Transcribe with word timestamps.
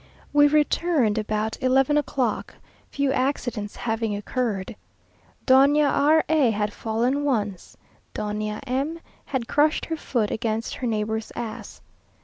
We 0.33 0.47
returned 0.47 1.19
about 1.19 1.61
eleven 1.61 1.95
o'clock, 1.95 2.55
few 2.89 3.11
accidents 3.13 3.75
having 3.75 4.15
occurred. 4.15 4.75
Doña 5.45 5.91
R 5.91 6.23
a 6.27 6.49
had 6.49 6.73
fallen 6.73 7.23
once. 7.23 7.77
Doña 8.15 8.61
M 8.65 8.99
had 9.25 9.47
crushed 9.47 9.85
her 9.85 9.95
foot 9.97 10.31
against 10.31 10.73
her 10.73 10.87
neighbour's 10.87 11.31
ass. 11.35 11.81